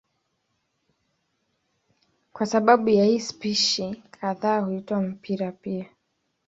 [2.33, 5.85] Kwa sababu ya hii spishi kadhaa huitwa mpira pia.